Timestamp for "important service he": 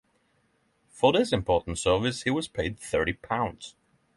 1.31-2.31